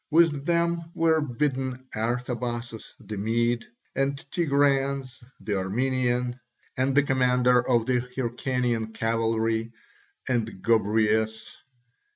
With 0.09 0.47
them 0.47 0.85
were 0.95 1.21
bidden 1.21 1.87
Artabazus 1.95 2.95
the 2.99 3.17
Mede, 3.17 3.65
and 3.95 4.17
Tigranes 4.31 5.23
the 5.39 5.59
Armenian, 5.59 6.39
and 6.75 6.97
the 6.97 7.03
commander 7.03 7.61
of 7.69 7.85
the 7.85 8.01
Hyrcanian 8.17 8.95
cavalry, 8.95 9.73
and 10.27 10.47
Gobryas. 10.63 11.55